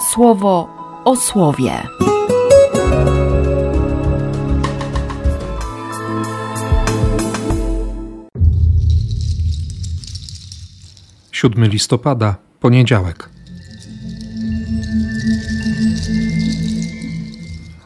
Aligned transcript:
słowo 0.00 0.68
o 1.04 1.16
słowie. 1.16 1.72
Siódmy 11.32 11.68
listopada, 11.68 12.36
poniedziałek. 12.60 13.28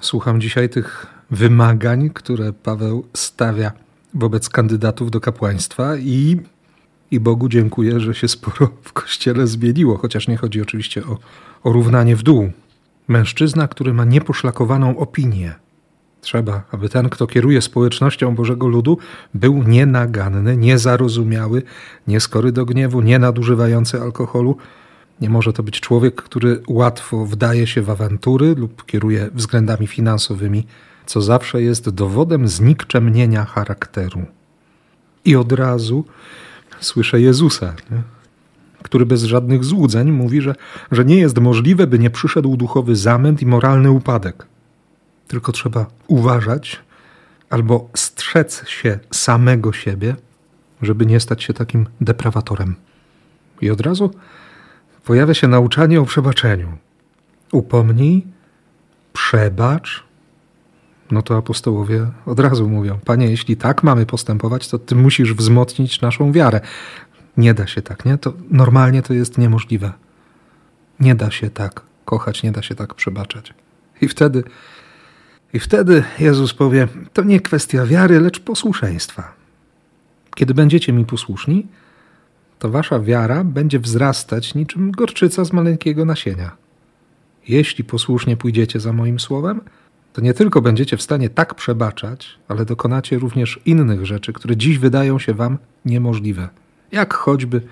Słucham 0.00 0.40
dzisiaj 0.40 0.68
tych 0.68 1.06
wymagań, 1.30 2.10
które 2.10 2.52
Paweł 2.52 3.04
stawia 3.14 3.72
wobec 4.14 4.48
kandydatów 4.48 5.10
do 5.10 5.20
kapłaństwa 5.20 5.96
i, 5.96 6.40
i 7.12 7.20
Bogu 7.20 7.48
dziękuję, 7.48 8.00
że 8.00 8.14
się 8.14 8.28
sporo 8.28 8.68
w 8.82 8.92
kościele 8.92 9.46
zmieniło, 9.46 9.98
chociaż 9.98 10.28
nie 10.28 10.36
chodzi 10.36 10.62
oczywiście 10.62 11.06
o, 11.06 11.18
o 11.62 11.72
równanie 11.72 12.16
w 12.16 12.22
dół. 12.22 12.50
Mężczyzna, 13.08 13.68
który 13.68 13.94
ma 13.94 14.04
nieposzlakowaną 14.04 14.98
opinię. 14.98 15.54
Trzeba, 16.20 16.62
aby 16.70 16.88
ten, 16.88 17.08
kto 17.08 17.26
kieruje 17.26 17.62
społecznością 17.62 18.34
Bożego 18.34 18.68
Ludu, 18.68 18.98
był 19.34 19.62
nienaganny, 19.62 20.56
niezarozumiały, 20.56 21.62
nieskory 22.06 22.52
do 22.52 22.64
gniewu, 22.64 23.00
nienadużywający 23.00 24.00
alkoholu. 24.00 24.56
Nie 25.20 25.30
może 25.30 25.52
to 25.52 25.62
być 25.62 25.80
człowiek, 25.80 26.14
który 26.14 26.62
łatwo 26.68 27.26
wdaje 27.26 27.66
się 27.66 27.82
w 27.82 27.90
awantury 27.90 28.54
lub 28.54 28.86
kieruje 28.86 29.30
względami 29.34 29.86
finansowymi, 29.86 30.66
co 31.06 31.20
zawsze 31.20 31.62
jest 31.62 31.90
dowodem 31.90 32.48
znikczemnienia 32.48 33.44
charakteru. 33.44 34.22
I 35.24 35.36
od 35.36 35.52
razu 35.52 36.04
słyszę 36.84 37.20
Jezusa, 37.20 37.74
nie? 37.90 38.02
który 38.82 39.06
bez 39.06 39.22
żadnych 39.22 39.64
złudzeń 39.64 40.10
mówi, 40.10 40.40
że, 40.40 40.54
że 40.90 41.04
nie 41.04 41.16
jest 41.16 41.38
możliwe, 41.38 41.86
by 41.86 41.98
nie 41.98 42.10
przyszedł 42.10 42.56
duchowy 42.56 42.96
zamęt 42.96 43.42
i 43.42 43.46
moralny 43.46 43.90
upadek. 43.90 44.46
Tylko 45.28 45.52
trzeba 45.52 45.86
uważać 46.06 46.80
albo 47.50 47.88
strzec 47.94 48.68
się 48.68 48.98
samego 49.10 49.72
siebie, 49.72 50.16
żeby 50.82 51.06
nie 51.06 51.20
stać 51.20 51.42
się 51.42 51.52
takim 51.52 51.86
deprawatorem. 52.00 52.74
I 53.60 53.70
od 53.70 53.80
razu 53.80 54.10
pojawia 55.04 55.34
się 55.34 55.48
nauczanie 55.48 56.00
o 56.00 56.04
przebaczeniu. 56.04 56.78
Upomnij, 57.52 58.26
przebacz. 59.12 60.04
No 61.12 61.22
to 61.22 61.36
apostołowie 61.36 62.06
od 62.26 62.40
razu 62.40 62.68
mówią: 62.68 62.98
Panie, 63.04 63.30
jeśli 63.30 63.56
tak 63.56 63.82
mamy 63.82 64.06
postępować, 64.06 64.68
to 64.68 64.78
ty 64.78 64.94
musisz 64.94 65.34
wzmocnić 65.34 66.00
naszą 66.00 66.32
wiarę. 66.32 66.60
Nie 67.36 67.54
da 67.54 67.66
się 67.66 67.82
tak, 67.82 68.04
nie? 68.04 68.18
To 68.18 68.32
normalnie 68.50 69.02
to 69.02 69.14
jest 69.14 69.38
niemożliwe. 69.38 69.92
Nie 71.00 71.14
da 71.14 71.30
się 71.30 71.50
tak 71.50 71.82
kochać, 72.04 72.42
nie 72.42 72.52
da 72.52 72.62
się 72.62 72.74
tak 72.74 72.94
przebaczać. 72.94 73.54
I 74.00 74.08
wtedy, 74.08 74.44
i 75.52 75.60
wtedy 75.60 76.04
Jezus 76.18 76.54
powie: 76.54 76.88
To 77.12 77.22
nie 77.22 77.40
kwestia 77.40 77.86
wiary, 77.86 78.20
lecz 78.20 78.40
posłuszeństwa. 78.40 79.32
Kiedy 80.34 80.54
będziecie 80.54 80.92
mi 80.92 81.04
posłuszni, 81.04 81.66
to 82.58 82.68
wasza 82.68 83.00
wiara 83.00 83.44
będzie 83.44 83.78
wzrastać 83.78 84.54
niczym 84.54 84.92
gorczyca 84.92 85.44
z 85.44 85.52
maleńkiego 85.52 86.04
nasienia. 86.04 86.56
Jeśli 87.48 87.84
posłusznie 87.84 88.36
pójdziecie 88.36 88.80
za 88.80 88.92
moim 88.92 89.20
słowem, 89.20 89.60
to 90.12 90.20
nie 90.20 90.34
tylko 90.34 90.62
będziecie 90.62 90.96
w 90.96 91.02
stanie 91.02 91.28
tak 91.28 91.54
przebaczać, 91.54 92.38
ale 92.48 92.64
dokonacie 92.64 93.18
również 93.18 93.60
innych 93.64 94.06
rzeczy, 94.06 94.32
które 94.32 94.56
dziś 94.56 94.78
wydają 94.78 95.18
się 95.18 95.34
wam 95.34 95.58
niemożliwe. 95.84 96.48
Jak 96.92 97.14
choćby 97.14 97.62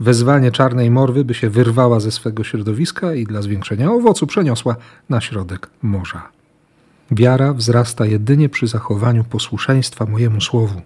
wezwanie 0.00 0.50
czarnej 0.50 0.90
morwy, 0.90 1.24
by 1.24 1.34
się 1.34 1.50
wyrwała 1.50 2.00
ze 2.00 2.10
swego 2.10 2.44
środowiska 2.44 3.14
i 3.14 3.24
dla 3.24 3.42
zwiększenia 3.42 3.90
owocu 3.92 4.26
przeniosła 4.26 4.76
na 5.08 5.20
środek 5.20 5.70
morza. 5.82 6.28
Wiara 7.10 7.52
wzrasta 7.52 8.06
jedynie 8.06 8.48
przy 8.48 8.66
zachowaniu 8.66 9.24
posłuszeństwa 9.24 10.06
mojemu 10.06 10.40
słowu. 10.40 10.82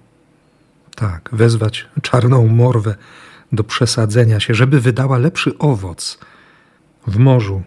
Tak, 0.94 1.28
wezwać 1.32 1.86
czarną 2.02 2.48
morwę 2.48 2.94
do 3.52 3.64
przesadzenia 3.64 4.40
się, 4.40 4.54
żeby 4.54 4.80
wydała 4.80 5.18
lepszy 5.18 5.58
owoc 5.58 6.18
w 7.06 7.18
morzu, 7.18 7.62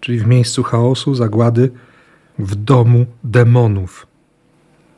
czyli 0.00 0.18
w 0.18 0.26
miejscu 0.26 0.62
chaosu, 0.62 1.14
zagłady, 1.14 1.70
w 2.38 2.54
domu 2.54 3.06
demonów. 3.24 4.06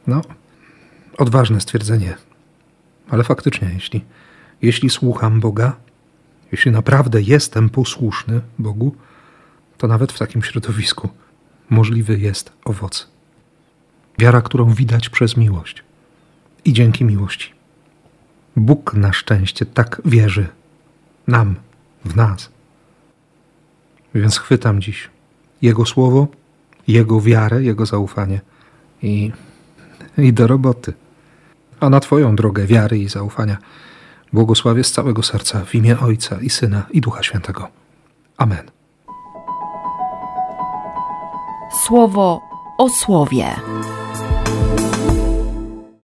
No, 0.07 0.23
odważne 1.19 1.61
stwierdzenie. 1.61 2.17
Ale 3.09 3.25
faktycznie, 3.25 3.71
jeśli, 3.75 4.05
jeśli 4.63 4.91
słucham 4.91 5.41
Boga, 5.41 5.77
jeśli 6.53 6.71
naprawdę 6.71 7.23
jestem 7.23 7.69
posłuszny 7.69 8.41
Bogu, 8.59 8.97
to 9.79 9.87
nawet 9.89 10.13
w 10.13 10.19
takim 10.19 10.43
środowisku 10.43 11.09
możliwy 11.71 12.19
jest 12.19 12.53
owoc. 12.65 13.09
Wiara, 14.19 14.43
którą 14.43 14.71
widać 14.71 15.09
przez 15.09 15.37
miłość 15.37 15.83
i 16.65 16.73
dzięki 16.73 17.05
miłości. 17.05 17.53
Bóg 18.57 18.95
na 18.95 19.13
szczęście 19.13 19.67
tak 19.67 20.03
wierzy 20.05 20.49
nam, 21.27 21.57
w 22.05 22.17
nas. 22.17 22.51
Więc 24.15 24.39
chwytam 24.39 24.81
dziś 24.81 25.11
Jego 25.63 25.87
słowo, 25.87 26.29
Jego 26.89 27.21
wiarę, 27.21 27.63
Jego 27.63 27.87
zaufanie 27.87 28.41
i, 29.03 29.33
i 30.19 30.33
do 30.33 30.47
roboty. 30.47 30.93
A 31.81 31.91
na 31.91 32.01
Twoją 32.01 32.37
drogę 32.37 32.67
wiary 32.67 32.99
i 32.99 33.09
zaufania 33.09 33.57
błogosławię 34.33 34.85
z 34.85 34.93
całego 34.93 35.23
serca 35.23 35.65
w 35.65 35.75
imię 35.75 35.99
Ojca 36.01 36.41
i 36.41 36.51
Syna 36.51 36.87
i 36.91 37.01
Ducha 37.01 37.23
Świętego. 37.23 37.69
Amen. 38.37 38.71
Słowo 41.87 42.41
o 42.79 42.89
słowie. 42.89 43.57